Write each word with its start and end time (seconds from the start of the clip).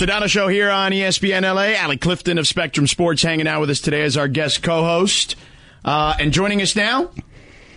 Sedano 0.00 0.28
Show 0.28 0.48
here 0.48 0.70
on 0.70 0.92
ESPN 0.92 1.42
LA. 1.42 1.78
Allie 1.78 1.98
Clifton 1.98 2.38
of 2.38 2.48
Spectrum 2.48 2.86
Sports 2.86 3.22
hanging 3.22 3.46
out 3.46 3.60
with 3.60 3.68
us 3.68 3.82
today 3.82 4.00
as 4.00 4.16
our 4.16 4.28
guest 4.28 4.62
co-host. 4.62 5.36
Uh, 5.84 6.14
and 6.18 6.32
joining 6.32 6.62
us 6.62 6.74
now, 6.74 7.10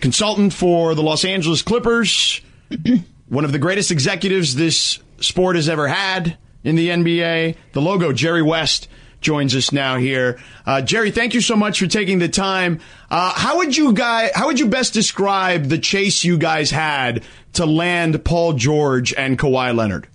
consultant 0.00 0.54
for 0.54 0.94
the 0.94 1.02
Los 1.02 1.26
Angeles 1.26 1.60
Clippers, 1.60 2.40
one 3.28 3.44
of 3.44 3.52
the 3.52 3.58
greatest 3.58 3.90
executives 3.90 4.54
this 4.54 5.00
sport 5.20 5.56
has 5.56 5.68
ever 5.68 5.86
had 5.86 6.38
in 6.62 6.76
the 6.76 6.88
NBA, 6.88 7.56
the 7.72 7.82
logo, 7.82 8.10
Jerry 8.10 8.40
West, 8.40 8.88
joins 9.20 9.54
us 9.54 9.70
now 9.70 9.98
here. 9.98 10.40
Uh, 10.64 10.80
Jerry, 10.80 11.10
thank 11.10 11.34
you 11.34 11.42
so 11.42 11.56
much 11.56 11.78
for 11.78 11.86
taking 11.86 12.20
the 12.20 12.28
time. 12.30 12.80
Uh, 13.10 13.34
how 13.34 13.58
would 13.58 13.76
you 13.76 13.92
guys, 13.92 14.30
how 14.34 14.46
would 14.46 14.58
you 14.58 14.68
best 14.68 14.94
describe 14.94 15.64
the 15.64 15.78
chase 15.78 16.24
you 16.24 16.38
guys 16.38 16.70
had 16.70 17.22
to 17.52 17.66
land 17.66 18.24
Paul 18.24 18.54
George 18.54 19.12
and 19.12 19.38
Kawhi 19.38 19.76
Leonard? 19.76 20.08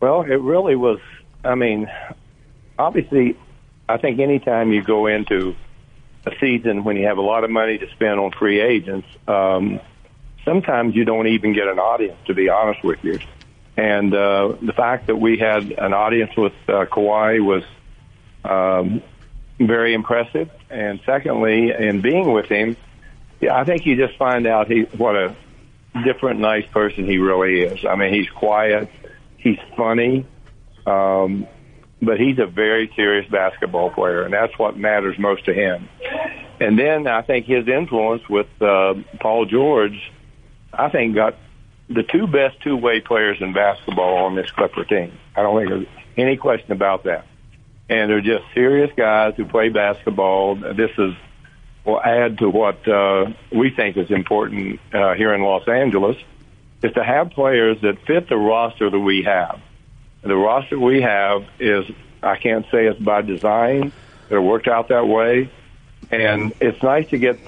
Well, 0.00 0.22
it 0.22 0.40
really 0.40 0.76
was. 0.76 0.98
I 1.44 1.54
mean, 1.54 1.90
obviously, 2.78 3.36
I 3.88 3.98
think 3.98 4.18
anytime 4.18 4.72
you 4.72 4.82
go 4.82 5.06
into 5.06 5.54
a 6.26 6.32
season 6.40 6.84
when 6.84 6.96
you 6.96 7.06
have 7.06 7.18
a 7.18 7.22
lot 7.22 7.44
of 7.44 7.50
money 7.50 7.78
to 7.78 7.88
spend 7.90 8.18
on 8.18 8.32
free 8.32 8.60
agents, 8.60 9.06
um, 9.28 9.80
sometimes 10.44 10.96
you 10.96 11.04
don't 11.04 11.26
even 11.26 11.52
get 11.52 11.68
an 11.68 11.78
audience. 11.78 12.16
To 12.26 12.34
be 12.34 12.48
honest 12.48 12.82
with 12.82 13.04
you, 13.04 13.18
and 13.76 14.14
uh, 14.14 14.54
the 14.62 14.72
fact 14.72 15.06
that 15.08 15.16
we 15.16 15.38
had 15.38 15.70
an 15.72 15.92
audience 15.92 16.34
with 16.34 16.54
uh, 16.66 16.86
Kawhi 16.86 17.44
was 17.44 17.64
um, 18.44 19.02
very 19.58 19.92
impressive. 19.92 20.50
And 20.70 21.00
secondly, 21.04 21.72
in 21.72 22.00
being 22.00 22.32
with 22.32 22.46
him, 22.46 22.76
yeah, 23.40 23.54
I 23.54 23.64
think 23.64 23.84
you 23.84 23.96
just 23.96 24.16
find 24.16 24.46
out 24.46 24.70
he 24.70 24.82
what 24.82 25.14
a 25.16 25.34
different, 26.04 26.40
nice 26.40 26.66
person 26.66 27.04
he 27.04 27.18
really 27.18 27.60
is. 27.60 27.84
I 27.84 27.96
mean, 27.96 28.14
he's 28.14 28.30
quiet 28.30 28.88
he's 29.40 29.58
funny, 29.76 30.26
um, 30.86 31.46
but 32.00 32.18
he's 32.18 32.38
a 32.38 32.46
very 32.46 32.90
serious 32.94 33.28
basketball 33.30 33.90
player, 33.90 34.22
and 34.22 34.32
that's 34.32 34.56
what 34.58 34.76
matters 34.76 35.18
most 35.18 35.44
to 35.46 35.54
him. 35.54 35.88
And 36.60 36.78
then 36.78 37.06
I 37.06 37.22
think 37.22 37.46
his 37.46 37.66
influence 37.68 38.28
with 38.28 38.48
uh, 38.60 38.94
Paul 39.18 39.46
George, 39.46 40.12
I 40.72 40.90
think, 40.90 41.14
got 41.14 41.36
the 41.88 42.02
two 42.02 42.26
best 42.26 42.60
two-way 42.62 43.00
players 43.00 43.38
in 43.40 43.52
basketball 43.52 44.24
on 44.24 44.34
this 44.36 44.50
Clipper 44.50 44.84
team. 44.84 45.12
I 45.34 45.42
don't 45.42 45.58
think 45.58 45.70
there's 45.70 46.04
any 46.16 46.36
question 46.36 46.72
about 46.72 47.04
that. 47.04 47.26
And 47.88 48.08
they're 48.08 48.20
just 48.20 48.44
serious 48.54 48.90
guys 48.96 49.34
who 49.36 49.46
play 49.46 49.68
basketball. 49.68 50.54
This 50.54 50.92
is 50.96 51.14
will 51.84 52.00
add 52.00 52.38
to 52.38 52.48
what 52.48 52.86
uh, 52.86 53.26
we 53.50 53.70
think 53.70 53.96
is 53.96 54.10
important 54.10 54.78
uh, 54.92 55.14
here 55.14 55.32
in 55.32 55.40
Los 55.42 55.66
Angeles 55.66 56.16
is 56.82 56.92
to 56.94 57.04
have 57.04 57.30
players 57.30 57.80
that 57.82 57.98
fit 58.06 58.28
the 58.28 58.36
roster 58.36 58.90
that 58.90 58.98
we 58.98 59.22
have. 59.22 59.60
The 60.22 60.36
roster 60.36 60.78
we 60.78 61.02
have 61.02 61.46
is, 61.58 61.86
I 62.22 62.36
can't 62.36 62.66
say 62.70 62.86
it's 62.86 63.00
by 63.00 63.22
design, 63.22 63.92
it 64.28 64.38
worked 64.38 64.68
out 64.68 64.88
that 64.88 65.06
way. 65.06 65.50
And 66.10 66.52
it's 66.60 66.82
nice 66.82 67.08
to 67.10 67.18
get 67.18 67.38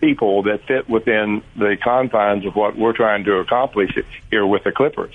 people 0.00 0.42
that 0.44 0.64
fit 0.66 0.88
within 0.88 1.42
the 1.56 1.76
confines 1.82 2.44
of 2.44 2.54
what 2.54 2.76
we're 2.76 2.92
trying 2.92 3.24
to 3.24 3.36
accomplish 3.36 3.96
here 4.30 4.46
with 4.46 4.64
the 4.64 4.72
Clippers. 4.72 5.14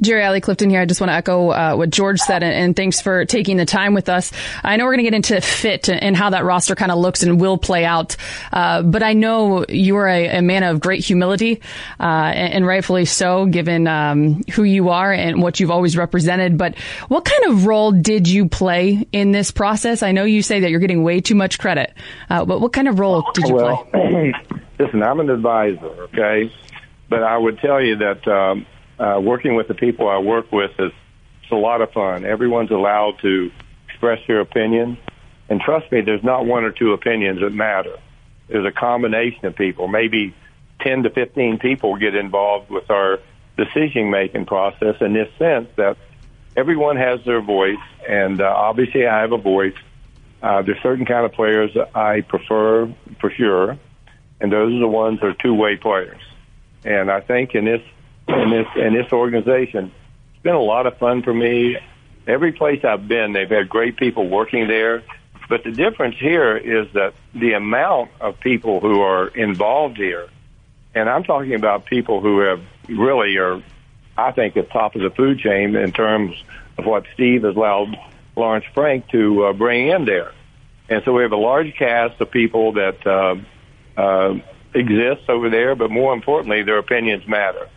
Jerry 0.00 0.22
Allie 0.22 0.42
Clifton 0.42 0.68
here. 0.68 0.80
I 0.80 0.84
just 0.84 1.00
want 1.00 1.10
to 1.10 1.14
echo 1.14 1.50
uh, 1.50 1.74
what 1.74 1.90
George 1.90 2.20
said, 2.20 2.42
and, 2.42 2.52
and, 2.52 2.76
thanks 2.76 3.00
for 3.00 3.24
taking 3.24 3.56
the 3.56 3.64
time 3.64 3.94
with 3.94 4.10
us. 4.10 4.30
I 4.62 4.76
know 4.76 4.84
we're 4.84 4.92
going 4.92 5.04
to 5.04 5.10
get 5.10 5.14
into 5.14 5.40
fit 5.40 5.88
and, 5.88 6.16
how 6.16 6.30
that 6.30 6.44
roster 6.44 6.74
kind 6.74 6.92
of 6.92 6.98
looks 6.98 7.22
and 7.22 7.40
will 7.40 7.56
play 7.56 7.84
out, 7.84 8.16
uh, 8.52 8.82
but 8.82 9.02
I 9.02 9.14
know 9.14 9.64
you 9.68 9.96
are 9.96 10.08
a, 10.08 10.38
a 10.38 10.42
man 10.42 10.62
of 10.62 10.80
great 10.80 11.04
humility, 11.04 11.62
uh, 11.98 12.02
and, 12.02 12.54
and, 12.54 12.66
rightfully 12.66 13.06
so, 13.06 13.46
given 13.46 13.86
um, 13.86 14.42
who 14.52 14.64
you 14.64 14.90
are 14.90 15.12
and 15.12 15.42
what 15.42 15.60
you've 15.60 15.70
always 15.70 15.96
represented. 15.96 16.58
But 16.58 16.76
what 17.08 17.24
kind 17.24 17.52
of 17.52 17.66
role 17.66 17.92
did 17.92 18.28
you 18.28 18.48
play 18.48 19.06
in 19.12 19.32
this 19.32 19.50
process? 19.50 20.02
I 20.02 20.12
know 20.12 20.24
you 20.24 20.42
say 20.42 20.60
that 20.60 20.70
you're 20.70 20.80
getting 20.80 21.04
way 21.04 21.20
too 21.20 21.34
much 21.34 21.58
credit, 21.58 21.94
uh, 22.28 22.44
but 22.44 22.60
what 22.60 22.72
kind 22.72 22.88
of 22.88 22.98
role 22.98 23.24
did 23.32 23.48
you 23.48 23.54
well, 23.54 23.84
play? 23.84 24.34
listen, 24.78 25.02
I'm 25.02 25.20
an 25.20 25.30
advisor, 25.30 25.86
okay, 26.04 26.52
but 27.08 27.22
I 27.22 27.38
would 27.38 27.58
tell 27.60 27.80
you 27.80 27.96
that. 27.96 28.28
Um, 28.28 28.66
uh, 28.98 29.20
working 29.22 29.54
with 29.54 29.68
the 29.68 29.74
people 29.74 30.08
I 30.08 30.18
work 30.18 30.50
with 30.52 30.72
is 30.78 30.92
it's 31.42 31.52
a 31.52 31.56
lot 31.56 31.80
of 31.80 31.92
fun. 31.92 32.24
Everyone's 32.24 32.70
allowed 32.70 33.18
to 33.20 33.50
express 33.88 34.20
their 34.26 34.40
opinion, 34.40 34.98
and 35.48 35.60
trust 35.60 35.90
me, 35.92 36.00
there's 36.00 36.24
not 36.24 36.44
one 36.44 36.64
or 36.64 36.72
two 36.72 36.92
opinions 36.92 37.40
that 37.40 37.50
matter. 37.50 37.96
There's 38.48 38.66
a 38.66 38.72
combination 38.72 39.46
of 39.46 39.56
people. 39.56 39.88
Maybe 39.88 40.34
10 40.80 41.04
to 41.04 41.10
15 41.10 41.58
people 41.58 41.96
get 41.96 42.14
involved 42.14 42.70
with 42.70 42.90
our 42.90 43.20
decision 43.56 44.10
making 44.10 44.46
process 44.46 44.96
in 45.00 45.12
this 45.12 45.28
sense 45.38 45.68
that 45.76 45.96
everyone 46.56 46.96
has 46.96 47.20
their 47.24 47.40
voice, 47.40 47.76
and 48.08 48.40
uh, 48.40 48.44
obviously 48.44 49.06
I 49.06 49.20
have 49.20 49.32
a 49.32 49.38
voice. 49.38 49.74
Uh, 50.42 50.62
there's 50.62 50.80
certain 50.82 51.06
kind 51.06 51.24
of 51.24 51.32
players 51.32 51.70
I 51.94 52.20
prefer 52.22 52.92
for 53.20 53.30
sure, 53.30 53.78
and 54.40 54.52
those 54.52 54.74
are 54.74 54.80
the 54.80 54.88
ones 54.88 55.20
that 55.20 55.26
are 55.26 55.34
two-way 55.34 55.76
players. 55.76 56.20
And 56.84 57.10
I 57.10 57.20
think 57.20 57.54
in 57.54 57.64
this 57.64 57.82
in 58.28 58.50
this 58.50 58.66
in 58.76 58.94
this 58.94 59.12
organization. 59.12 59.92
It's 60.34 60.42
been 60.42 60.54
a 60.54 60.60
lot 60.60 60.86
of 60.86 60.98
fun 60.98 61.22
for 61.22 61.32
me. 61.32 61.76
Every 62.26 62.52
place 62.52 62.84
I've 62.84 63.06
been, 63.06 63.32
they've 63.32 63.48
had 63.48 63.68
great 63.68 63.96
people 63.96 64.28
working 64.28 64.66
there. 64.66 65.02
But 65.48 65.62
the 65.62 65.70
difference 65.70 66.16
here 66.18 66.56
is 66.56 66.92
that 66.94 67.14
the 67.34 67.52
amount 67.52 68.10
of 68.20 68.40
people 68.40 68.80
who 68.80 69.00
are 69.00 69.28
involved 69.28 69.96
here, 69.96 70.28
and 70.94 71.08
I'm 71.08 71.22
talking 71.22 71.54
about 71.54 71.86
people 71.86 72.20
who 72.20 72.40
have 72.40 72.60
really 72.88 73.36
are, 73.36 73.62
I 74.16 74.32
think, 74.32 74.56
at 74.56 74.70
top 74.70 74.96
of 74.96 75.02
the 75.02 75.10
food 75.10 75.38
chain 75.38 75.76
in 75.76 75.92
terms 75.92 76.42
of 76.78 76.84
what 76.84 77.04
Steve 77.14 77.44
has 77.44 77.54
allowed 77.54 77.96
Lawrence 78.34 78.64
Frank 78.74 79.08
to 79.10 79.46
uh, 79.46 79.52
bring 79.52 79.88
in 79.88 80.04
there. 80.04 80.32
And 80.88 81.02
so 81.04 81.12
we 81.12 81.22
have 81.22 81.32
a 81.32 81.36
large 81.36 81.74
cast 81.76 82.20
of 82.20 82.30
people 82.30 82.72
that 82.72 83.06
uh, 83.06 83.36
uh, 83.96 84.34
exists 84.74 85.24
over 85.28 85.48
there, 85.48 85.74
but 85.74 85.90
more 85.90 86.12
importantly, 86.12 86.62
their 86.62 86.78
opinions 86.78 87.26
matter. 87.26 87.68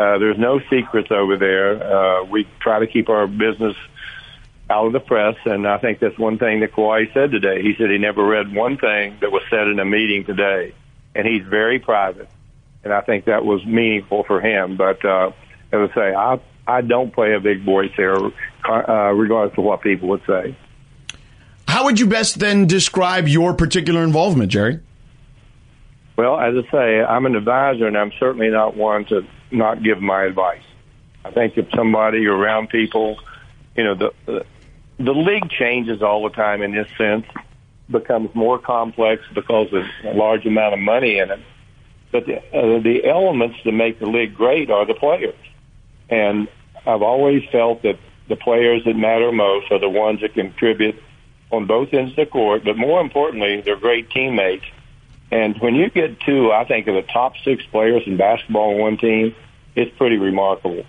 Uh, 0.00 0.16
there's 0.16 0.38
no 0.38 0.60
secrets 0.70 1.10
over 1.10 1.36
there. 1.36 1.74
Uh, 1.74 2.24
we 2.24 2.48
try 2.60 2.78
to 2.78 2.86
keep 2.86 3.10
our 3.10 3.26
business 3.26 3.76
out 4.70 4.86
of 4.86 4.94
the 4.94 5.00
press, 5.00 5.36
and 5.44 5.68
I 5.68 5.76
think 5.76 5.98
that's 5.98 6.18
one 6.18 6.38
thing 6.38 6.60
that 6.60 6.72
Kawhi 6.72 7.12
said 7.12 7.32
today. 7.32 7.60
He 7.60 7.74
said 7.76 7.90
he 7.90 7.98
never 7.98 8.24
read 8.24 8.54
one 8.54 8.78
thing 8.78 9.18
that 9.20 9.30
was 9.30 9.42
said 9.50 9.68
in 9.68 9.78
a 9.78 9.84
meeting 9.84 10.24
today, 10.24 10.74
and 11.14 11.26
he's 11.26 11.42
very 11.42 11.78
private, 11.78 12.30
and 12.82 12.94
I 12.94 13.02
think 13.02 13.26
that 13.26 13.44
was 13.44 13.62
meaningful 13.66 14.24
for 14.24 14.40
him. 14.40 14.78
But 14.78 15.04
uh, 15.04 15.32
as 15.70 15.90
I 15.90 15.94
say, 15.94 16.14
I 16.14 16.40
I 16.66 16.80
don't 16.80 17.12
play 17.12 17.34
a 17.34 17.40
big 17.40 17.62
voice 17.62 17.90
there, 17.98 18.16
uh, 18.16 19.12
regardless 19.12 19.58
of 19.58 19.64
what 19.64 19.82
people 19.82 20.08
would 20.08 20.22
say. 20.26 20.56
How 21.68 21.84
would 21.84 22.00
you 22.00 22.06
best 22.06 22.38
then 22.38 22.66
describe 22.66 23.28
your 23.28 23.52
particular 23.52 24.02
involvement, 24.02 24.50
Jerry? 24.50 24.80
Well, 26.20 26.38
as 26.38 26.54
I 26.54 26.70
say, 26.70 27.00
I'm 27.02 27.24
an 27.24 27.34
advisor, 27.34 27.86
and 27.86 27.96
I'm 27.96 28.12
certainly 28.20 28.50
not 28.50 28.76
one 28.76 29.06
to 29.06 29.26
not 29.50 29.82
give 29.82 30.02
my 30.02 30.24
advice. 30.24 30.60
I 31.24 31.30
think 31.30 31.56
if 31.56 31.66
somebody 31.74 32.26
around 32.26 32.68
people, 32.68 33.18
you 33.74 33.84
know, 33.84 33.94
the, 33.94 34.12
the 34.26 34.44
the 34.98 35.14
league 35.14 35.48
changes 35.48 36.02
all 36.02 36.22
the 36.24 36.28
time 36.28 36.60
in 36.60 36.72
this 36.72 36.88
sense, 36.98 37.24
becomes 37.90 38.34
more 38.34 38.58
complex 38.58 39.22
because 39.34 39.68
there's 39.70 39.90
a 40.04 40.12
large 40.12 40.44
amount 40.44 40.74
of 40.74 40.80
money 40.80 41.20
in 41.20 41.30
it. 41.30 41.40
But 42.12 42.26
the, 42.26 42.36
uh, 42.36 42.82
the 42.82 43.06
elements 43.06 43.56
that 43.64 43.72
make 43.72 43.98
the 43.98 44.06
league 44.06 44.34
great 44.34 44.68
are 44.70 44.84
the 44.84 44.92
players, 44.92 45.40
and 46.10 46.48
I've 46.86 47.00
always 47.00 47.44
felt 47.50 47.80
that 47.84 47.98
the 48.28 48.36
players 48.36 48.84
that 48.84 48.94
matter 48.94 49.32
most 49.32 49.72
are 49.72 49.78
the 49.78 49.88
ones 49.88 50.20
that 50.20 50.34
contribute 50.34 51.02
on 51.50 51.64
both 51.64 51.94
ends 51.94 52.10
of 52.10 52.16
the 52.16 52.26
court. 52.26 52.62
But 52.62 52.76
more 52.76 53.00
importantly, 53.00 53.62
they're 53.62 53.76
great 53.76 54.10
teammates 54.10 54.66
and 55.30 55.56
when 55.60 55.74
you 55.74 55.90
get 55.90 56.20
two, 56.20 56.52
I 56.52 56.64
think 56.64 56.86
of 56.86 56.94
the 56.94 57.02
top 57.02 57.34
six 57.44 57.64
players 57.66 58.02
in 58.06 58.16
basketball 58.16 58.74
on 58.74 58.78
one 58.80 58.96
team, 58.98 59.34
it's 59.76 59.96
pretty 59.96 60.16
remarkable. 60.16 60.84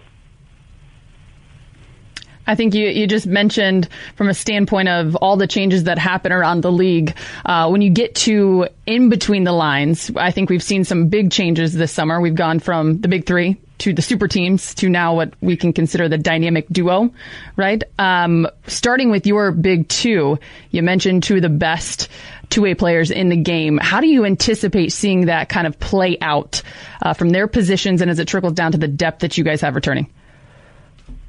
I 2.47 2.55
think 2.55 2.73
you, 2.73 2.87
you 2.87 3.07
just 3.07 3.27
mentioned 3.27 3.87
from 4.15 4.27
a 4.27 4.33
standpoint 4.33 4.89
of 4.89 5.15
all 5.15 5.37
the 5.37 5.47
changes 5.47 5.83
that 5.83 5.99
happen 5.99 6.31
around 6.31 6.61
the 6.61 6.71
league. 6.71 7.15
Uh, 7.45 7.69
when 7.69 7.81
you 7.81 7.91
get 7.91 8.15
to 8.15 8.67
in 8.87 9.09
between 9.09 9.43
the 9.43 9.51
lines, 9.51 10.11
I 10.15 10.31
think 10.31 10.49
we've 10.49 10.63
seen 10.63 10.83
some 10.83 11.07
big 11.07 11.31
changes 11.31 11.73
this 11.73 11.91
summer. 11.91 12.19
We've 12.19 12.35
gone 12.35 12.59
from 12.59 12.99
the 12.99 13.07
big 13.07 13.25
three 13.25 13.57
to 13.81 13.93
the 13.93 14.01
super 14.01 14.27
teams 14.27 14.75
to 14.75 14.89
now 14.89 15.15
what 15.15 15.33
we 15.41 15.57
can 15.57 15.73
consider 15.73 16.07
the 16.07 16.17
dynamic 16.17 16.67
duo, 16.69 17.11
right? 17.55 17.83
Um, 17.97 18.47
starting 18.67 19.09
with 19.09 19.25
your 19.25 19.51
big 19.51 19.87
two, 19.87 20.37
you 20.69 20.83
mentioned 20.83 21.23
two 21.23 21.37
of 21.37 21.41
the 21.41 21.49
best 21.49 22.07
two-way 22.51 22.75
players 22.75 23.09
in 23.09 23.29
the 23.29 23.37
game. 23.37 23.79
How 23.79 23.99
do 23.99 24.07
you 24.07 24.25
anticipate 24.25 24.91
seeing 24.91 25.25
that 25.25 25.49
kind 25.49 25.65
of 25.65 25.79
play 25.79 26.17
out 26.21 26.61
uh, 27.01 27.13
from 27.13 27.31
their 27.31 27.47
positions 27.47 28.01
and 28.01 28.11
as 28.11 28.19
it 28.19 28.27
trickles 28.27 28.53
down 28.53 28.73
to 28.73 28.77
the 28.77 28.87
depth 28.87 29.21
that 29.21 29.37
you 29.37 29.43
guys 29.43 29.61
have 29.61 29.73
returning? 29.73 30.11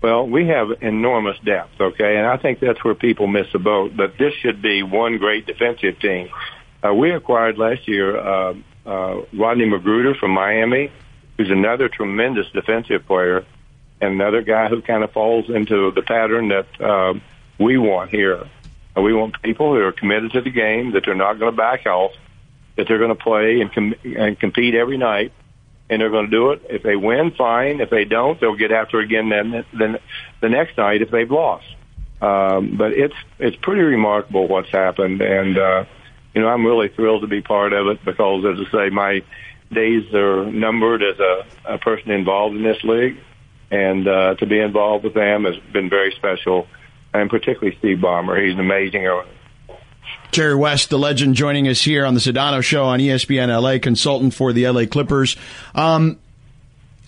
Well, 0.03 0.27
we 0.27 0.49
have 0.49 0.83
enormous 0.83 1.39
depth, 1.45 1.81
okay, 1.81 2.17
and 2.17 2.27
I 2.27 2.37
think 2.37 2.59
that's 2.61 2.85
where 2.85 2.95
people 2.95 3.29
miss 3.29 3.47
the 3.53 3.61
boat. 3.61 3.97
But 3.97 4.19
this 4.19 4.35
should 4.43 4.61
be 4.61 4.83
one 4.83 5.17
great 5.17 5.47
defensive 5.47 5.99
team. 6.01 6.29
Uh, 6.85 6.93
we 6.93 7.13
acquired 7.13 7.57
last 7.57 7.89
year 7.89 8.19
uh, 8.19 8.55
uh, 8.85 9.23
Rodney 9.33 9.65
McGruder 9.65 10.19
from 10.19 10.33
Miami, 10.33 10.91
who's 11.43 11.51
another 11.51 11.89
tremendous 11.89 12.49
defensive 12.53 13.05
player, 13.07 13.45
and 14.01 14.15
another 14.15 14.43
guy 14.43 14.69
who 14.69 14.81
kind 14.81 15.03
of 15.03 15.13
falls 15.13 15.51
into 15.51 15.91
the 15.91 16.03
pattern 16.03 16.49
that 16.49 16.81
uh, 16.81 17.15
we 17.59 17.79
want 17.79 18.11
here. 18.11 18.49
We 18.95 19.15
want 19.15 19.41
people 19.43 19.75
who 19.75 19.81
are 19.81 19.93
committed 19.93 20.33
to 20.33 20.41
the 20.41 20.51
game, 20.51 20.93
that 20.93 21.05
they're 21.05 21.15
not 21.15 21.39
going 21.39 21.53
to 21.53 21.57
back 21.57 21.87
off, 21.87 22.13
that 22.77 22.87
they're 22.87 22.99
going 22.99 23.17
to 23.17 23.23
play 23.23 23.61
and, 23.61 23.73
com- 23.73 23.95
and 24.05 24.39
compete 24.39 24.75
every 24.75 24.99
night, 24.99 25.33
and 25.91 26.01
they're 26.01 26.11
going 26.11 26.27
to 26.27 26.31
do 26.31 26.51
it. 26.53 26.63
If 26.69 26.83
they 26.83 26.97
win, 26.97 27.33
fine. 27.33 27.81
If 27.81 27.91
they 27.91 28.05
don't, 28.05 28.41
they'll 28.41 28.57
get 28.57 28.71
after 28.71 29.01
again 29.01 29.29
then, 29.31 29.65
then 29.73 29.99
the 30.41 30.49
next 30.49 30.77
night 30.77 31.03
if 31.03 31.11
they've 31.11 31.31
lost. 31.31 31.67
Um, 32.21 32.77
but 32.77 32.93
it's 32.93 33.17
it's 33.41 33.57
pretty 33.57 33.83
remarkable 33.83 34.47
what's 34.47 34.71
happened, 34.71 35.21
and 35.21 35.59
uh, 35.59 35.85
you 36.35 36.41
know 36.41 36.49
I'm 36.49 36.65
really 36.65 36.87
thrilled 36.87 37.23
to 37.23 37.27
be 37.27 37.41
part 37.41 37.73
of 37.73 37.89
it 37.89 38.05
because, 38.05 38.45
as 38.45 38.65
I 38.69 38.71
say, 38.71 38.91
my 38.91 39.25
days 39.73 40.13
are 40.15 40.45
numbered 40.51 41.03
as 41.03 41.19
a, 41.19 41.75
a 41.75 41.79
person 41.79 42.11
involved 42.11 42.57
in 42.57 42.63
this 42.63 42.83
league, 42.85 43.19
and 43.71 44.07
uh, 44.07 44.35
to 44.37 44.47
be 44.47 44.59
involved 44.59 45.05
with 45.05 45.15
them 45.15 45.45
has 45.45 45.57
been 45.73 45.89
very 45.89 46.13
special, 46.13 46.67
and 47.13 47.31
particularly 47.31 47.77
Steve 47.79 47.99
Ballmer. 47.99 48.43
He's 48.43 48.55
an 48.55 48.61
amazing. 48.61 49.07
Jerry 50.31 50.55
West, 50.55 50.91
the 50.91 50.99
legend, 50.99 51.35
joining 51.35 51.69
us 51.69 51.83
here 51.83 52.07
on 52.07 52.15
the 52.15 52.21
Sedano 52.21 52.63
Show 52.63 52.85
on 52.85 53.01
ESPN 53.01 53.49
LA, 53.49 53.79
consultant 53.79 54.33
for 54.33 54.53
the 54.53 54.69
LA 54.69 54.87
Clippers. 54.87 55.37
Um, 55.75 56.19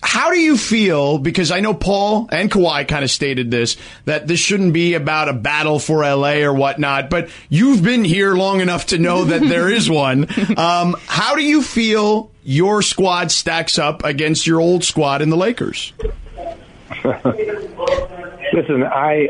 how 0.05 0.31
do 0.31 0.39
you 0.39 0.55
feel? 0.55 1.17
Because 1.17 1.49
I 1.49 1.61
know 1.61 1.73
Paul 1.73 2.29
and 2.31 2.51
Kawhi 2.51 2.87
kind 2.87 3.03
of 3.03 3.09
stated 3.09 3.49
this 3.49 3.75
that 4.05 4.27
this 4.27 4.39
shouldn't 4.39 4.71
be 4.71 4.93
about 4.93 5.29
a 5.29 5.33
battle 5.33 5.79
for 5.79 6.03
LA 6.03 6.43
or 6.43 6.53
whatnot. 6.53 7.09
But 7.09 7.29
you've 7.49 7.83
been 7.83 8.05
here 8.05 8.35
long 8.35 8.61
enough 8.61 8.85
to 8.87 8.99
know 8.99 9.25
that 9.25 9.41
there 9.41 9.69
is 9.69 9.89
one. 9.89 10.27
Um, 10.55 10.95
how 11.07 11.35
do 11.35 11.41
you 11.41 11.61
feel 11.61 12.31
your 12.43 12.81
squad 12.81 13.31
stacks 13.31 13.77
up 13.77 14.03
against 14.05 14.47
your 14.47 14.61
old 14.61 14.83
squad 14.83 15.21
in 15.21 15.29
the 15.29 15.35
Lakers? 15.35 15.91
Listen, 17.03 18.83
I 18.83 19.29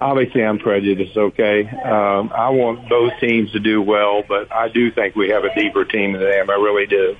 obviously 0.00 0.44
I'm 0.44 0.58
prejudiced. 0.58 1.16
Okay, 1.16 1.68
um, 1.68 2.30
I 2.34 2.50
want 2.50 2.88
both 2.88 3.12
teams 3.18 3.50
to 3.52 3.60
do 3.60 3.82
well, 3.82 4.22
but 4.26 4.52
I 4.52 4.68
do 4.68 4.90
think 4.92 5.16
we 5.16 5.30
have 5.30 5.44
a 5.44 5.54
deeper 5.54 5.84
team 5.84 6.12
than 6.12 6.22
them. 6.22 6.50
I 6.50 6.54
really 6.54 6.86
do 6.86 7.16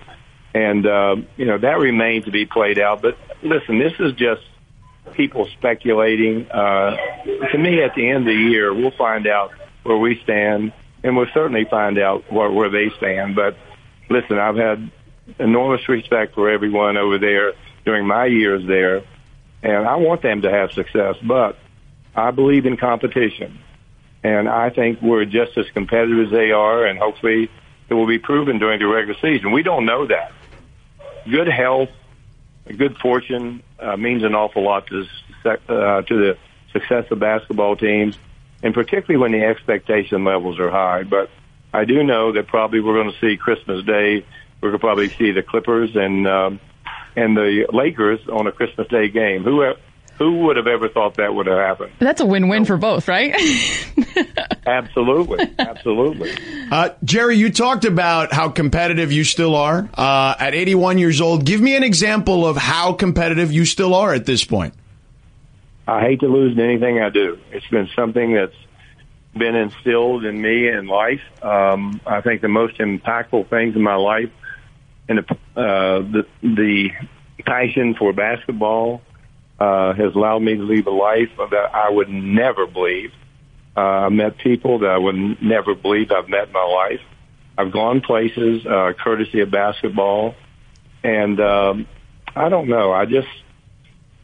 and 0.54 0.86
uh, 0.86 1.16
you 1.36 1.46
know 1.46 1.58
that 1.58 1.78
remains 1.78 2.26
to 2.26 2.30
be 2.30 2.46
played 2.46 2.78
out. 2.78 3.02
But 3.02 3.16
listen, 3.42 3.78
this 3.78 3.94
is 3.98 4.12
just 4.12 4.42
people 5.14 5.46
speculating. 5.58 6.50
Uh, 6.50 6.96
to 7.52 7.58
me, 7.58 7.82
at 7.82 7.94
the 7.94 8.08
end 8.08 8.28
of 8.28 8.34
the 8.34 8.40
year, 8.40 8.72
we'll 8.72 8.90
find 8.92 9.26
out 9.26 9.52
where 9.82 9.96
we 9.96 10.20
stand, 10.22 10.72
and 11.02 11.16
we'll 11.16 11.30
certainly 11.34 11.64
find 11.64 11.98
out 11.98 12.30
where, 12.30 12.50
where 12.50 12.70
they 12.70 12.90
stand. 12.96 13.34
But 13.34 13.56
listen, 14.08 14.38
I've 14.38 14.56
had 14.56 14.90
enormous 15.38 15.88
respect 15.88 16.34
for 16.34 16.50
everyone 16.50 16.96
over 16.96 17.18
there 17.18 17.54
during 17.84 18.06
my 18.06 18.26
years 18.26 18.66
there, 18.66 19.02
and 19.62 19.86
I 19.86 19.96
want 19.96 20.22
them 20.22 20.42
to 20.42 20.50
have 20.50 20.72
success. 20.72 21.16
But 21.22 21.58
I 22.14 22.30
believe 22.30 22.66
in 22.66 22.76
competition, 22.76 23.58
and 24.22 24.48
I 24.48 24.70
think 24.70 25.00
we're 25.00 25.24
just 25.24 25.56
as 25.56 25.66
competitive 25.70 26.26
as 26.26 26.30
they 26.32 26.52
are, 26.52 26.84
and 26.84 26.98
hopefully 26.98 27.50
it 27.88 27.94
will 27.94 28.06
be 28.06 28.18
proven 28.18 28.58
during 28.58 28.78
the 28.78 28.86
regular 28.86 29.18
season. 29.20 29.52
We 29.52 29.62
don't 29.62 29.84
know 29.84 30.06
that 30.06 30.32
good 31.28 31.48
health, 31.48 31.90
good 32.76 32.96
fortune 32.98 33.62
uh, 33.78 33.96
means 33.96 34.22
an 34.22 34.34
awful 34.34 34.62
lot 34.62 34.86
to 34.88 35.06
uh, 35.44 36.02
to 36.02 36.16
the 36.16 36.38
success 36.72 37.10
of 37.10 37.18
basketball 37.18 37.76
teams, 37.76 38.16
and 38.62 38.72
particularly 38.72 39.20
when 39.20 39.32
the 39.32 39.44
expectation 39.44 40.24
levels 40.24 40.58
are 40.58 40.70
high. 40.70 41.02
But 41.02 41.30
I 41.72 41.84
do 41.84 42.02
know 42.02 42.32
that 42.32 42.46
probably 42.46 42.80
we're 42.80 43.02
going 43.02 43.12
to 43.12 43.18
see 43.20 43.36
Christmas 43.36 43.84
Day. 43.84 44.24
We're 44.60 44.70
going 44.70 44.78
to 44.78 44.78
probably 44.78 45.08
see 45.08 45.32
the 45.32 45.42
Clippers 45.42 45.96
and 45.96 46.26
um, 46.26 46.60
and 47.16 47.36
the 47.36 47.66
Lakers 47.72 48.20
on 48.28 48.46
a 48.46 48.52
Christmas 48.52 48.88
Day 48.88 49.08
game. 49.08 49.42
Who 49.42 49.62
who 50.18 50.44
would 50.44 50.56
have 50.56 50.66
ever 50.66 50.88
thought 50.88 51.16
that 51.16 51.34
would 51.34 51.46
have 51.46 51.58
happened? 51.58 51.92
That's 51.98 52.20
a 52.20 52.26
win-win 52.26 52.64
for 52.64 52.76
both, 52.76 53.08
right? 53.08 53.34
absolutely, 54.66 55.52
absolutely. 55.58 56.32
Uh, 56.70 56.90
Jerry, 57.04 57.36
you 57.36 57.50
talked 57.50 57.84
about 57.84 58.32
how 58.32 58.48
competitive 58.50 59.12
you 59.12 59.24
still 59.24 59.56
are 59.56 59.88
uh, 59.94 60.34
at 60.38 60.54
81 60.54 60.98
years 60.98 61.20
old. 61.20 61.44
Give 61.44 61.60
me 61.60 61.76
an 61.76 61.82
example 61.82 62.46
of 62.46 62.56
how 62.56 62.92
competitive 62.92 63.52
you 63.52 63.64
still 63.64 63.94
are 63.94 64.12
at 64.14 64.26
this 64.26 64.44
point. 64.44 64.74
I 65.86 66.00
hate 66.02 66.20
to 66.20 66.28
lose 66.28 66.56
anything 66.58 67.00
I 67.00 67.08
do. 67.08 67.38
It's 67.50 67.66
been 67.66 67.88
something 67.96 68.34
that's 68.34 68.54
been 69.36 69.56
instilled 69.56 70.24
in 70.24 70.40
me 70.40 70.68
in 70.68 70.86
life. 70.86 71.22
Um, 71.42 72.00
I 72.06 72.20
think 72.20 72.42
the 72.42 72.48
most 72.48 72.78
impactful 72.78 73.48
things 73.48 73.74
in 73.74 73.82
my 73.82 73.96
life 73.96 74.30
and 75.08 75.18
the, 75.18 75.60
uh, 75.60 76.00
the 76.00 76.26
the 76.42 76.90
passion 77.44 77.94
for 77.94 78.12
basketball 78.12 79.02
uh, 79.62 79.92
has 79.94 80.12
allowed 80.16 80.42
me 80.42 80.56
to 80.56 80.62
live 80.62 80.88
a 80.88 80.90
life 80.90 81.30
that 81.36 81.70
I 81.72 81.88
would 81.88 82.08
never 82.08 82.66
believe. 82.66 83.12
Uh, 83.76 84.06
I've 84.06 84.12
met 84.12 84.38
people 84.38 84.80
that 84.80 84.90
I 84.90 84.98
would 84.98 85.40
never 85.40 85.76
believe 85.76 86.10
I've 86.10 86.28
met 86.28 86.48
in 86.48 86.52
my 86.52 86.64
life. 86.64 87.00
I've 87.56 87.70
gone 87.70 88.00
places 88.00 88.66
uh, 88.66 88.92
courtesy 88.98 89.40
of 89.40 89.52
basketball, 89.52 90.34
and 91.04 91.38
um, 91.40 91.86
I 92.34 92.48
don't 92.48 92.68
know. 92.68 92.92
I 92.92 93.04
just 93.04 93.28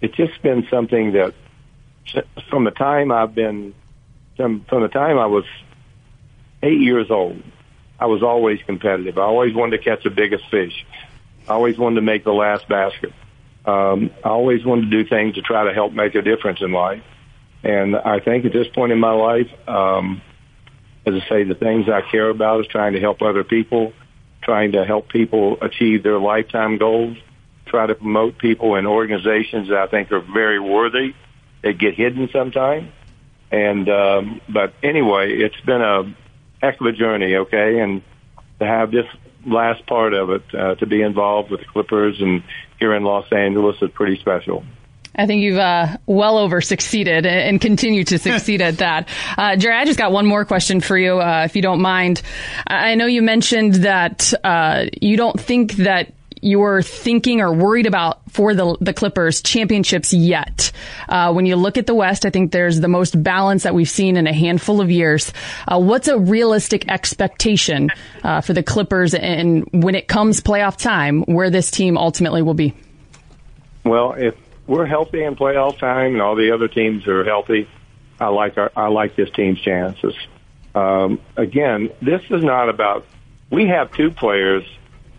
it's 0.00 0.16
just 0.16 0.42
been 0.42 0.66
something 0.68 1.12
that 1.12 1.34
from 2.50 2.64
the 2.64 2.72
time 2.72 3.12
I've 3.12 3.34
been 3.34 3.74
from, 4.36 4.64
from 4.68 4.82
the 4.82 4.88
time 4.88 5.18
I 5.18 5.26
was 5.26 5.44
eight 6.64 6.80
years 6.80 7.12
old, 7.12 7.40
I 8.00 8.06
was 8.06 8.24
always 8.24 8.60
competitive. 8.66 9.18
I 9.18 9.22
always 9.22 9.54
wanted 9.54 9.76
to 9.76 9.84
catch 9.84 10.02
the 10.02 10.10
biggest 10.10 10.50
fish. 10.50 10.84
I 11.48 11.52
always 11.52 11.78
wanted 11.78 11.96
to 11.96 12.02
make 12.02 12.24
the 12.24 12.32
last 12.32 12.68
basket. 12.68 13.12
Um, 13.68 14.10
I 14.24 14.30
always 14.30 14.64
wanted 14.64 14.90
to 14.90 15.02
do 15.02 15.08
things 15.08 15.34
to 15.34 15.42
try 15.42 15.64
to 15.64 15.74
help 15.74 15.92
make 15.92 16.14
a 16.14 16.22
difference 16.22 16.60
in 16.62 16.72
life. 16.72 17.02
And 17.62 17.96
I 17.96 18.18
think 18.18 18.46
at 18.46 18.52
this 18.52 18.68
point 18.68 18.92
in 18.92 18.98
my 18.98 19.12
life, 19.12 19.50
um, 19.68 20.22
as 21.04 21.14
I 21.14 21.28
say, 21.28 21.44
the 21.44 21.54
things 21.54 21.86
I 21.88 22.00
care 22.00 22.30
about 22.30 22.60
is 22.60 22.66
trying 22.68 22.94
to 22.94 23.00
help 23.00 23.20
other 23.20 23.44
people, 23.44 23.92
trying 24.42 24.72
to 24.72 24.86
help 24.86 25.10
people 25.10 25.58
achieve 25.60 26.02
their 26.02 26.18
lifetime 26.18 26.78
goals, 26.78 27.18
try 27.66 27.86
to 27.86 27.94
promote 27.94 28.38
people 28.38 28.76
in 28.76 28.86
organizations 28.86 29.68
that 29.68 29.78
I 29.78 29.86
think 29.86 30.12
are 30.12 30.20
very 30.20 30.58
worthy 30.58 31.14
that 31.62 31.76
get 31.76 31.94
hidden 31.94 32.30
sometimes. 32.32 32.90
And, 33.50 33.86
um, 33.90 34.40
but 34.48 34.72
anyway, 34.82 35.32
it's 35.32 35.60
been 35.60 35.82
a 35.82 36.14
heck 36.62 36.80
of 36.80 36.86
a 36.86 36.92
journey, 36.92 37.36
okay? 37.36 37.80
And 37.80 38.00
to 38.60 38.66
have 38.66 38.90
this 38.90 39.06
last 39.44 39.84
part 39.86 40.14
of 40.14 40.30
it, 40.30 40.54
uh, 40.54 40.74
to 40.76 40.86
be 40.86 41.02
involved 41.02 41.50
with 41.50 41.60
the 41.60 41.66
Clippers 41.66 42.20
and 42.20 42.42
here 42.78 42.94
in 42.94 43.04
Los 43.04 43.30
Angeles 43.32 43.76
is 43.82 43.90
pretty 43.90 44.18
special. 44.18 44.64
I 45.14 45.26
think 45.26 45.42
you've 45.42 45.58
uh, 45.58 45.96
well 46.06 46.38
over 46.38 46.60
succeeded 46.60 47.26
and 47.26 47.60
continue 47.60 48.04
to 48.04 48.18
succeed 48.18 48.62
at 48.62 48.78
that. 48.78 49.08
Uh, 49.36 49.56
Jerry, 49.56 49.74
I 49.76 49.84
just 49.84 49.98
got 49.98 50.12
one 50.12 50.26
more 50.26 50.44
question 50.44 50.80
for 50.80 50.96
you, 50.96 51.20
uh, 51.20 51.42
if 51.44 51.56
you 51.56 51.62
don't 51.62 51.80
mind. 51.80 52.22
I 52.66 52.94
know 52.94 53.06
you 53.06 53.20
mentioned 53.20 53.74
that 53.76 54.32
uh, 54.44 54.86
you 55.00 55.16
don't 55.16 55.38
think 55.38 55.72
that 55.72 56.12
you're 56.42 56.82
thinking 56.82 57.40
or 57.40 57.52
worried 57.52 57.86
about 57.86 58.20
for 58.30 58.54
the 58.54 58.76
the 58.80 58.92
Clippers 58.92 59.42
championships 59.42 60.12
yet. 60.12 60.72
Uh, 61.08 61.32
when 61.32 61.46
you 61.46 61.56
look 61.56 61.78
at 61.78 61.86
the 61.86 61.94
West, 61.94 62.24
I 62.24 62.30
think 62.30 62.52
there's 62.52 62.80
the 62.80 62.88
most 62.88 63.20
balance 63.22 63.62
that 63.62 63.74
we've 63.74 63.88
seen 63.88 64.16
in 64.16 64.26
a 64.26 64.32
handful 64.32 64.80
of 64.80 64.90
years. 64.90 65.32
Uh, 65.66 65.78
what's 65.80 66.08
a 66.08 66.18
realistic 66.18 66.88
expectation 66.88 67.90
uh, 68.22 68.40
for 68.40 68.52
the 68.52 68.62
Clippers 68.62 69.14
and 69.14 69.68
when 69.72 69.94
it 69.94 70.08
comes 70.08 70.40
playoff 70.40 70.76
time, 70.76 71.22
where 71.22 71.50
this 71.50 71.70
team 71.70 71.96
ultimately 71.96 72.42
will 72.42 72.54
be? 72.54 72.74
Well, 73.84 74.12
if 74.12 74.34
we're 74.66 74.86
healthy 74.86 75.24
in 75.24 75.36
playoff 75.36 75.78
time 75.78 76.12
and 76.12 76.22
all 76.22 76.36
the 76.36 76.52
other 76.52 76.68
teams 76.68 77.06
are 77.06 77.24
healthy, 77.24 77.68
I 78.20 78.28
like 78.28 78.58
our 78.58 78.70
I 78.76 78.88
like 78.88 79.16
this 79.16 79.30
team's 79.30 79.60
chances. 79.60 80.14
Um, 80.74 81.20
again, 81.36 81.90
this 82.00 82.22
is 82.30 82.42
not 82.42 82.68
about. 82.68 83.06
We 83.50 83.66
have 83.68 83.92
two 83.92 84.10
players 84.10 84.64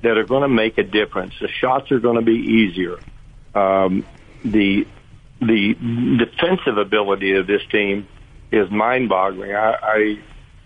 that 0.01 0.17
are 0.17 0.23
going 0.25 0.43
to 0.43 0.49
make 0.49 0.77
a 0.77 0.83
difference. 0.83 1.33
The 1.39 1.47
shots 1.47 1.91
are 1.91 1.99
going 1.99 2.15
to 2.15 2.21
be 2.21 2.37
easier. 2.37 2.99
Um, 3.53 4.05
the 4.43 4.87
the 5.41 5.73
defensive 6.17 6.77
ability 6.77 7.35
of 7.35 7.47
this 7.47 7.61
team 7.71 8.07
is 8.51 8.69
mind-boggling. 8.69 9.53
I, 9.53 10.17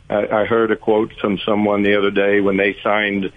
I 0.09 0.39
I 0.39 0.45
heard 0.45 0.71
a 0.71 0.75
quote 0.75 1.13
from 1.19 1.39
someone 1.39 1.83
the 1.83 1.97
other 1.97 2.11
day 2.11 2.41
when 2.41 2.57
they 2.57 2.75
signed 2.83 3.31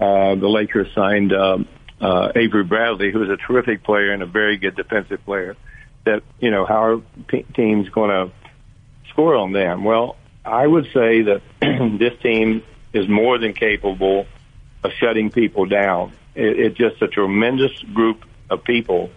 uh, 0.00 0.34
the 0.34 0.48
Lakers 0.48 0.88
signed 0.94 1.32
um, 1.32 1.66
uh, 2.00 2.32
Avery 2.34 2.64
Bradley, 2.64 3.10
who's 3.10 3.28
a 3.28 3.36
terrific 3.36 3.82
player 3.82 4.12
and 4.12 4.22
a 4.22 4.26
very 4.26 4.56
good 4.56 4.76
defensive 4.76 5.24
player. 5.24 5.56
That 6.04 6.22
you 6.38 6.50
know 6.50 6.64
how 6.64 6.76
our 6.76 7.02
p- 7.26 7.46
team's 7.54 7.88
going 7.88 8.10
to 8.10 8.32
score 9.10 9.34
on 9.36 9.52
them. 9.52 9.84
Well, 9.84 10.16
I 10.44 10.66
would 10.66 10.86
say 10.92 11.22
that 11.22 11.42
this 11.98 12.18
team 12.22 12.62
is 12.92 13.08
more 13.08 13.38
than 13.38 13.52
capable 13.52 14.26
of 14.82 14.92
shutting 14.92 15.30
people 15.30 15.66
down. 15.66 16.12
It, 16.34 16.58
it's 16.58 16.78
just 16.78 17.02
a 17.02 17.08
tremendous 17.08 17.78
group 17.94 18.24
of 18.50 18.64
people, 18.64 19.10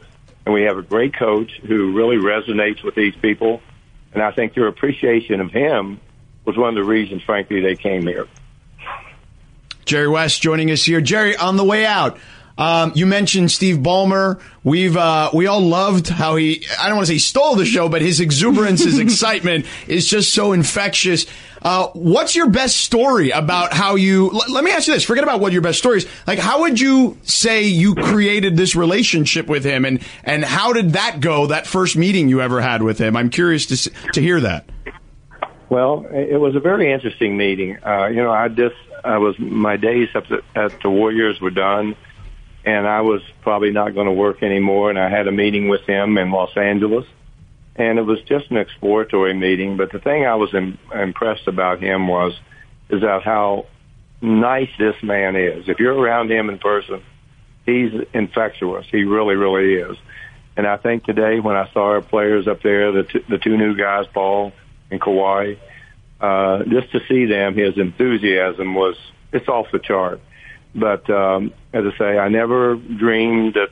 and 0.45 0.53
we 0.53 0.63
have 0.63 0.77
a 0.77 0.81
great 0.81 1.15
coach 1.15 1.51
who 1.63 1.93
really 1.93 2.17
resonates 2.17 2.83
with 2.83 2.95
these 2.95 3.15
people. 3.15 3.61
And 4.13 4.21
I 4.21 4.31
think 4.31 4.53
their 4.53 4.67
appreciation 4.67 5.39
of 5.39 5.51
him 5.51 5.99
was 6.43 6.57
one 6.57 6.69
of 6.69 6.75
the 6.75 6.83
reasons, 6.83 7.23
frankly, 7.23 7.61
they 7.61 7.75
came 7.75 8.05
here. 8.05 8.27
Jerry 9.85 10.07
West 10.07 10.41
joining 10.41 10.71
us 10.71 10.83
here. 10.83 11.01
Jerry, 11.01 11.35
on 11.35 11.57
the 11.57 11.63
way 11.63 11.85
out, 11.85 12.17
Um, 12.61 12.91
you 12.93 13.07
mentioned 13.07 13.49
Steve 13.49 13.77
Ballmer. 13.77 14.39
We've 14.63 14.95
uh, 14.95 15.31
we 15.33 15.47
all 15.47 15.61
loved 15.61 16.09
how 16.09 16.35
he. 16.35 16.63
I 16.79 16.89
don't 16.89 16.95
want 16.95 17.07
to 17.07 17.13
say 17.13 17.17
stole 17.17 17.55
the 17.55 17.65
show, 17.65 17.89
but 17.89 18.03
his 18.03 18.19
exuberance, 18.19 18.83
his 18.83 18.99
excitement 19.07 19.65
is 19.87 20.07
just 20.07 20.31
so 20.31 20.51
infectious. 20.51 21.25
Uh, 21.63 21.87
what's 21.93 22.35
your 22.35 22.51
best 22.51 22.77
story 22.77 23.31
about 23.31 23.73
how 23.73 23.95
you? 23.95 24.29
L- 24.31 24.53
let 24.53 24.63
me 24.63 24.69
ask 24.69 24.87
you 24.87 24.93
this. 24.93 25.03
Forget 25.03 25.23
about 25.23 25.39
what 25.39 25.53
your 25.53 25.63
best 25.63 25.79
story 25.79 25.97
is. 25.97 26.07
Like, 26.27 26.37
how 26.37 26.61
would 26.61 26.79
you 26.79 27.17
say 27.23 27.63
you 27.63 27.95
created 27.95 28.57
this 28.57 28.75
relationship 28.75 29.47
with 29.47 29.63
him, 29.63 29.83
and 29.83 29.99
and 30.23 30.45
how 30.45 30.71
did 30.71 30.91
that 30.91 31.19
go? 31.19 31.47
That 31.47 31.65
first 31.65 31.97
meeting 31.97 32.29
you 32.29 32.41
ever 32.41 32.61
had 32.61 32.83
with 32.83 32.99
him. 32.99 33.17
I'm 33.17 33.31
curious 33.31 33.65
to 33.65 33.89
to 34.13 34.21
hear 34.21 34.39
that. 34.39 34.69
Well, 35.69 36.05
it 36.11 36.39
was 36.39 36.55
a 36.55 36.59
very 36.59 36.91
interesting 36.93 37.37
meeting. 37.37 37.83
Uh, 37.83 38.05
you 38.05 38.17
know, 38.17 38.29
I 38.31 38.49
just 38.49 38.75
I 39.03 39.17
was 39.17 39.39
my 39.39 39.77
days 39.77 40.09
up 40.13 40.25
at 40.53 40.79
the 40.83 40.91
Warriors 40.91 41.41
were 41.41 41.49
done, 41.49 41.95
and 42.65 42.87
I 42.87 43.01
was 43.01 43.21
probably 43.41 43.71
not 43.71 43.93
going 43.93 44.07
to 44.07 44.13
work 44.13 44.43
anymore. 44.43 44.89
And 44.89 44.99
I 44.99 45.09
had 45.09 45.27
a 45.27 45.31
meeting 45.31 45.69
with 45.69 45.81
him 45.81 46.17
in 46.17 46.31
Los 46.31 46.55
Angeles, 46.55 47.05
and 47.75 47.99
it 47.99 48.03
was 48.03 48.21
just 48.21 48.51
an 48.51 48.57
exploratory 48.57 49.33
meeting. 49.33 49.77
But 49.77 49.91
the 49.91 49.99
thing 49.99 50.25
I 50.25 50.35
was 50.35 50.53
Im- 50.53 50.77
impressed 50.93 51.47
about 51.47 51.81
him 51.81 52.07
was 52.07 52.33
is 52.89 53.01
that 53.01 53.23
how 53.23 53.67
nice 54.21 54.69
this 54.77 54.95
man 55.01 55.35
is. 55.35 55.69
If 55.69 55.79
you're 55.79 55.97
around 55.97 56.31
him 56.31 56.49
in 56.49 56.59
person, 56.59 57.01
he's 57.65 57.93
infectious. 58.13 58.85
He 58.91 59.03
really, 59.03 59.35
really 59.35 59.75
is. 59.75 59.97
And 60.57 60.67
I 60.67 60.77
think 60.77 61.05
today 61.05 61.39
when 61.39 61.55
I 61.55 61.71
saw 61.71 61.91
our 61.91 62.01
players 62.01 62.47
up 62.47 62.61
there, 62.61 62.91
the 62.91 63.03
t- 63.03 63.25
the 63.29 63.37
two 63.37 63.57
new 63.57 63.75
guys, 63.75 64.05
Paul 64.13 64.51
and 64.91 64.99
Kawhi. 64.99 65.57
Uh, 66.19 66.63
just 66.65 66.91
to 66.91 66.99
see 67.07 67.25
them, 67.25 67.55
his 67.55 67.77
enthusiasm 67.77 68.75
was 68.75 68.95
it's 69.31 69.47
off 69.47 69.67
the 69.71 69.79
chart. 69.79 70.21
But 70.73 71.09
um, 71.09 71.53
as 71.73 71.85
I 71.85 71.97
say, 71.97 72.17
I 72.17 72.29
never 72.29 72.75
dreamed 72.75 73.55
that 73.55 73.69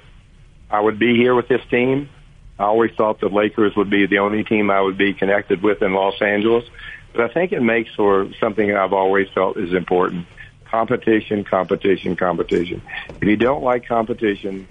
I 0.69 0.79
would 0.79 0.99
be 0.99 1.15
here 1.15 1.33
with 1.35 1.47
this 1.47 1.61
team. 1.69 2.09
I 2.57 2.63
always 2.63 2.91
thought 2.95 3.19
the 3.21 3.29
Lakers 3.29 3.75
would 3.75 3.89
be 3.89 4.05
the 4.05 4.19
only 4.19 4.43
team 4.43 4.69
I 4.69 4.81
would 4.81 4.97
be 4.97 5.13
connected 5.13 5.63
with 5.63 5.81
in 5.81 5.93
Los 5.93 6.21
Angeles. 6.21 6.65
But 7.13 7.21
I 7.21 7.33
think 7.33 7.51
it 7.51 7.61
makes 7.61 7.93
for 7.95 8.31
something 8.39 8.75
I've 8.75 8.93
always 8.93 9.29
felt 9.29 9.57
is 9.57 9.73
important. 9.73 10.27
Competition, 10.65 11.43
competition, 11.43 12.15
competition. 12.15 12.81
If 13.09 13.23
you 13.23 13.37
don't 13.37 13.63
like 13.63 13.87
competition, 13.87 14.67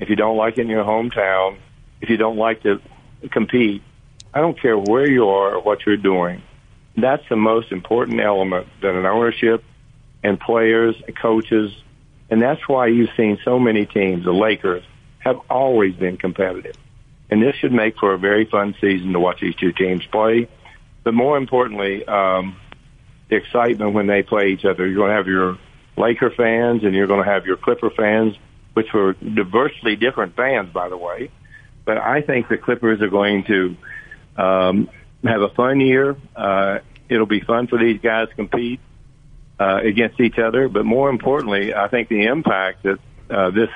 if 0.00 0.08
you 0.08 0.16
don't 0.16 0.36
like 0.36 0.58
it 0.58 0.62
in 0.62 0.68
your 0.68 0.84
hometown, 0.84 1.58
if 2.00 2.10
you 2.10 2.16
don't 2.16 2.36
like 2.36 2.62
to 2.62 2.80
compete, 3.30 3.82
I 4.34 4.40
don't 4.40 4.60
care 4.60 4.76
where 4.76 5.08
you 5.08 5.28
are 5.28 5.56
or 5.56 5.60
what 5.62 5.86
you're 5.86 5.96
doing. 5.96 6.42
That's 6.96 7.22
the 7.28 7.36
most 7.36 7.70
important 7.70 8.20
element 8.20 8.66
that 8.80 8.94
an 8.94 9.06
ownership 9.06 9.62
and 10.22 10.38
players, 10.40 10.96
and 11.06 11.16
coaches, 11.16 11.72
and 12.30 12.42
that's 12.42 12.66
why 12.68 12.88
you've 12.88 13.10
seen 13.16 13.38
so 13.44 13.58
many 13.58 13.86
teams, 13.86 14.24
the 14.24 14.32
Lakers, 14.32 14.82
have 15.18 15.38
always 15.48 15.94
been 15.94 16.16
competitive. 16.16 16.76
And 17.30 17.42
this 17.42 17.56
should 17.56 17.72
make 17.72 17.98
for 17.98 18.14
a 18.14 18.18
very 18.18 18.44
fun 18.44 18.74
season 18.80 19.12
to 19.12 19.20
watch 19.20 19.40
these 19.40 19.54
two 19.56 19.72
teams 19.72 20.04
play. 20.06 20.48
But 21.02 21.14
more 21.14 21.36
importantly, 21.36 22.04
um, 22.06 22.56
the 23.28 23.36
excitement 23.36 23.92
when 23.92 24.06
they 24.06 24.22
play 24.22 24.48
each 24.48 24.64
other. 24.64 24.86
You're 24.86 24.96
going 24.96 25.10
to 25.10 25.16
have 25.16 25.26
your 25.26 25.58
Laker 25.96 26.30
fans 26.30 26.84
and 26.84 26.94
you're 26.94 27.06
going 27.06 27.24
to 27.24 27.30
have 27.30 27.46
your 27.46 27.56
Clipper 27.56 27.90
fans, 27.90 28.36
which 28.74 28.92
were 28.92 29.14
diversely 29.14 29.96
different 29.96 30.36
fans, 30.36 30.72
by 30.72 30.88
the 30.88 30.96
way. 30.96 31.30
But 31.84 31.98
I 31.98 32.22
think 32.22 32.48
the 32.48 32.58
Clippers 32.58 33.00
are 33.02 33.08
going 33.08 33.44
to 33.44 33.76
um, 34.36 34.90
have 35.24 35.42
a 35.42 35.48
fun 35.50 35.80
year. 35.80 36.16
Uh, 36.34 36.80
it'll 37.08 37.26
be 37.26 37.40
fun 37.40 37.66
for 37.66 37.78
these 37.78 38.00
guys 38.00 38.28
to 38.28 38.34
compete 38.34 38.80
uh, 39.58 39.80
against 39.82 40.20
each 40.20 40.38
other. 40.38 40.68
But 40.68 40.84
more 40.84 41.10
importantly, 41.10 41.74
I 41.74 41.88
think 41.88 42.08
the 42.08 42.26
impact 42.26 42.84
that 42.84 42.98
uh, 43.30 43.50
this 43.50 43.70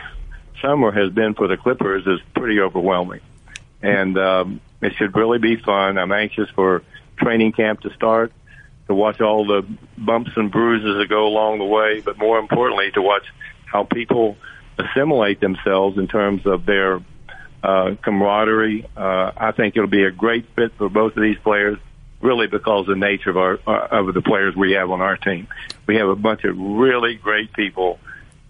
summer 0.61 0.93
has 0.93 1.13
been 1.13 1.35
for 1.35 1.49
the 1.49 1.57
Clippers 1.57 2.07
is 2.07 2.21
pretty 2.35 2.61
overwhelming. 2.61 3.21
And 3.83 4.19
um, 4.19 4.61
it 4.83 4.93
should 4.97 5.17
really 5.17 5.39
be 5.39 5.57
fun. 5.57 5.99
I'm 5.99 6.13
anxious 6.13 6.49
for 6.51 6.83
training 7.17 7.53
camp 7.53 7.81
to 7.81 7.95
start, 7.95 8.33
to 8.89 8.95
watch 8.95 9.21
all 9.21 9.47
the 9.47 9.67
bumps 9.97 10.33
and 10.37 10.51
bruises 10.51 10.99
that 10.99 11.09
go 11.09 11.27
along 11.27 11.59
the 11.59 11.65
way, 11.65 12.01
but 12.01 12.19
more 12.19 12.39
importantly, 12.39 12.91
to 12.93 13.03
watch 13.03 13.25
how 13.65 13.85
people 13.85 14.37
assimilate 14.79 15.41
themselves 15.41 15.99
in 15.99 16.09
terms 16.09 16.47
of 16.47 16.67
their 16.67 17.01
uh, 17.63 17.95
camaraderie. 18.03 18.87
Uh, 18.97 19.33
I 19.37 19.53
think 19.53 19.77
it'll 19.77 19.89
be 19.89 20.05
a 20.05 20.11
great 20.11 20.47
fit 20.57 20.73
for 20.77 20.89
both 20.89 21.17
of 21.17 21.23
these 21.23 21.39
players, 21.39 21.79
really 22.21 22.47
because 22.47 22.89
of 22.89 22.99
the 22.99 23.07
nature 23.07 23.31
of 23.31 23.37
our 23.37 23.55
of 23.55 24.13
the 24.15 24.23
players 24.23 24.55
we 24.55 24.73
have 24.73 24.91
on 24.91 25.01
our 25.01 25.17
team. 25.17 25.49
We 25.87 25.97
have 25.97 26.09
a 26.09 26.17
bunch 26.17 26.45
of 26.45 26.57
really 26.59 27.15
great 27.15 27.53
people, 27.53 27.99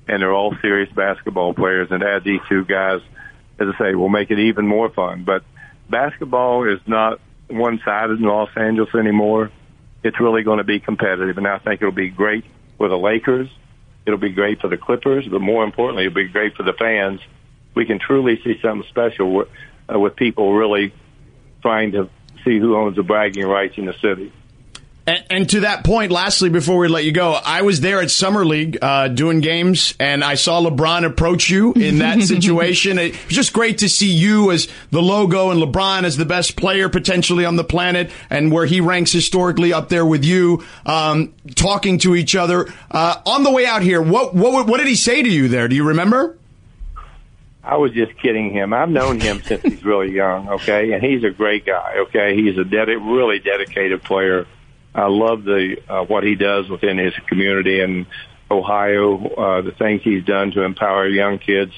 and 0.09 0.23
they're 0.23 0.33
all 0.33 0.55
serious 0.61 0.93
basketball 0.93 1.55
players. 1.55 1.89
And 1.91 2.03
add 2.03 2.25
these 2.25 2.41
two 2.49 2.65
guys, 2.65 3.01
as 3.59 3.69
I 3.75 3.79
say, 3.79 3.95
will 3.95 4.09
make 4.09 4.31
it 4.31 4.39
even 4.39 4.67
more 4.67 4.91
fun. 4.91 5.25
But 5.25 5.45
basketball 5.89 6.69
is 6.69 6.81
not 6.87 7.21
one-sided 7.49 8.21
in 8.21 8.25
Los 8.25 8.51
Angeles 8.57 8.95
anymore. 8.95 9.51
It's 10.03 10.19
really 10.21 10.43
going 10.43 10.59
to 10.59 10.65
be 10.65 10.81
competitive, 10.81 11.37
and 11.37 11.47
I 11.47 11.59
think 11.59 11.83
it'll 11.83 11.93
be 11.93 12.11
great 12.11 12.45
for 12.79 12.89
the 12.89 12.99
Lakers. 12.99 13.49
It'll 14.07 14.19
be 14.19 14.31
great 14.31 14.61
for 14.61 14.69
the 14.69 14.79
Clippers, 14.79 15.27
but 15.29 15.41
more 15.41 15.63
importantly, 15.63 16.07
it'll 16.07 16.15
be 16.15 16.29
great 16.29 16.57
for 16.57 16.63
the 16.63 16.73
fans 16.73 17.21
we 17.75 17.85
can 17.87 17.99
truly 17.99 18.41
see 18.43 18.59
something 18.61 18.89
special 18.89 19.33
with, 19.33 19.49
uh, 19.93 19.99
with 19.99 20.17
people 20.17 20.55
really 20.55 20.93
trying 21.63 21.93
to 21.93 22.09
see 22.45 22.59
who 22.59 22.77
owns 22.77 22.97
the 22.97 23.03
bragging 23.03 23.47
rights 23.47 23.77
in 23.77 23.87
the 23.87 23.95
city. 23.95 24.33
And, 25.07 25.25
and, 25.31 25.51
to 25.51 25.61
that 25.61 25.83
point, 25.83 26.13
lastly, 26.13 26.51
before 26.51 26.77
we 26.77 26.87
let 26.87 27.05
you 27.05 27.13
go, 27.13 27.33
I 27.33 27.63
was 27.63 27.81
there 27.81 28.01
at 28.01 28.11
Summer 28.11 28.45
League 28.45 28.79
uh, 28.81 29.09
doing 29.09 29.41
games, 29.41 29.95
and 29.99 30.23
I 30.23 30.35
saw 30.35 30.61
LeBron 30.61 31.05
approach 31.05 31.49
you 31.49 31.73
in 31.73 31.99
that 31.99 32.23
situation. 32.23 32.99
it 32.99 33.13
was 33.13 33.35
just 33.35 33.53
great 33.53 33.79
to 33.79 33.89
see 33.89 34.13
you 34.13 34.53
as 34.53 34.69
the 34.91 35.03
logo 35.03 35.51
and 35.51 35.61
LeBron 35.61 36.05
as 36.05 36.17
the 36.17 36.27
best 36.27 36.55
player 36.55 36.89
potentially 36.89 37.45
on 37.45 37.57
the 37.57 37.65
planet, 37.65 38.11
and 38.29 38.53
where 38.53 38.67
he 38.67 38.81
ranks 38.81 39.11
historically 39.11 39.73
up 39.73 39.89
there 39.89 40.05
with 40.07 40.25
you, 40.25 40.63
um, 40.85 41.35
talking 41.57 41.99
to 41.99 42.15
each 42.15 42.37
other. 42.37 42.69
Uh, 42.91 43.21
on 43.27 43.43
the 43.43 43.51
way 43.51 43.67
out 43.67 43.83
here, 43.83 44.03
what, 44.03 44.35
what 44.35 44.67
what 44.67 44.79
did 44.79 44.87
he 44.87 44.97
say 44.97 45.23
to 45.23 45.29
you 45.29 45.49
there? 45.49 45.67
Do 45.67 45.75
you 45.75 45.89
remember? 45.89 46.37
I 47.63 47.77
was 47.77 47.93
just 47.93 48.17
kidding 48.17 48.51
him. 48.51 48.73
I've 48.73 48.89
known 48.89 49.21
him 49.21 49.43
since 49.45 49.63
he's 49.63 49.85
really 49.85 50.13
young, 50.13 50.49
okay, 50.49 50.93
and 50.93 51.03
he's 51.03 51.25
a 51.25 51.31
great 51.31 51.67
guy, 51.67 51.97
okay. 52.09 52.35
He's 52.35 52.57
a 52.59 52.65
dedi- 52.65 52.97
really 52.97 53.39
dedicated 53.39 54.03
player. 54.03 54.47
I 54.95 55.07
love 55.07 55.45
the 55.45 55.77
uh, 55.89 56.05
what 56.05 56.25
he 56.25 56.35
does 56.35 56.69
within 56.69 56.99
his 56.99 57.15
community 57.27 57.81
in 57.81 58.07
Ohio, 58.51 59.29
uh, 59.35 59.61
the 59.63 59.71
things 59.71 60.03
he's 60.03 60.25
done 60.25 60.51
to 60.53 60.63
empower 60.63 61.07
young 61.07 61.39
kids. 61.39 61.73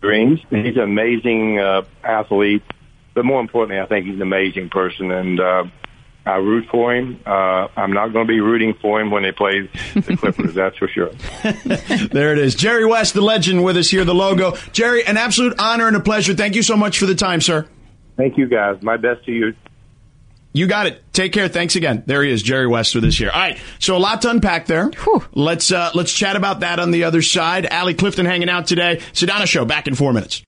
Dreams. 0.00 0.40
He's 0.48 0.76
an 0.76 0.82
amazing 0.82 1.58
uh, 1.58 1.82
athlete, 2.02 2.62
but 3.12 3.24
more 3.24 3.40
importantly, 3.40 3.80
I 3.80 3.86
think 3.86 4.06
he's 4.06 4.14
an 4.14 4.22
amazing 4.22 4.70
person, 4.70 5.10
and 5.10 5.40
uh, 5.40 5.64
I 6.26 6.36
root 6.36 6.66
for 6.70 6.94
him. 6.94 7.20
Uh, 7.24 7.68
I'm 7.76 7.92
not 7.92 8.12
going 8.12 8.26
to 8.26 8.30
be 8.30 8.40
rooting 8.40 8.74
for 8.82 9.00
him 9.00 9.10
when 9.12 9.22
they 9.22 9.30
play 9.32 9.70
the 9.94 10.16
Clippers. 10.20 10.54
that's 10.54 10.76
for 10.76 10.88
sure. 10.88 11.10
there 12.10 12.32
it 12.32 12.38
is. 12.38 12.56
Jerry 12.56 12.84
West, 12.84 13.14
the 13.14 13.20
legend, 13.20 13.62
with 13.64 13.76
us 13.76 13.88
here. 13.88 14.04
The 14.04 14.14
logo. 14.14 14.56
Jerry, 14.72 15.04
an 15.06 15.16
absolute 15.16 15.54
honor 15.60 15.86
and 15.86 15.96
a 15.96 16.00
pleasure. 16.00 16.34
Thank 16.34 16.56
you 16.56 16.62
so 16.62 16.76
much 16.76 16.98
for 16.98 17.06
the 17.06 17.14
time, 17.14 17.40
sir. 17.40 17.66
Thank 18.16 18.36
you, 18.38 18.46
guys. 18.48 18.82
My 18.82 18.96
best 18.96 19.24
to 19.26 19.32
you. 19.32 19.54
You 20.52 20.66
got 20.66 20.86
it. 20.86 21.02
Take 21.12 21.32
care. 21.32 21.48
Thanks 21.48 21.76
again. 21.76 22.02
There 22.06 22.22
he 22.22 22.32
is, 22.32 22.42
Jerry 22.42 22.66
West 22.66 22.94
with 22.94 23.04
us 23.04 23.14
here. 23.14 23.30
All 23.30 23.38
right. 23.38 23.58
So 23.78 23.94
a 23.94 23.98
lot 23.98 24.22
to 24.22 24.30
unpack 24.30 24.66
there. 24.66 24.88
Whew. 24.88 25.22
Let's 25.34 25.70
uh, 25.70 25.90
let's 25.94 26.10
chat 26.10 26.34
about 26.34 26.60
that 26.60 26.80
on 26.80 26.92
the 26.92 27.04
other 27.04 27.20
side. 27.20 27.66
Allie 27.66 27.92
Clifton 27.92 28.24
hanging 28.24 28.48
out 28.48 28.66
today. 28.66 28.96
Sedano 29.12 29.44
Show 29.46 29.66
back 29.66 29.86
in 29.86 29.94
four 29.94 30.14
minutes. 30.14 30.42